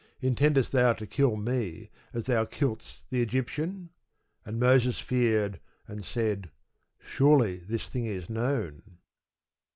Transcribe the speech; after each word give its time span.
intendest 0.19 0.71
thou 0.71 0.93
to 0.93 1.05
kill 1.05 1.35
me 1.35 1.91
as 2.11 2.23
thou 2.23 2.43
killedst 2.43 3.03
the 3.11 3.21
Egyptian? 3.21 3.91
And 4.43 4.59
Moses 4.59 4.99
feared, 4.99 5.59
and 5.87 6.03
said, 6.03 6.49
Surely 6.97 7.57
this 7.57 7.85
thing 7.85 8.05
is 8.07 8.27
known. 8.27 8.97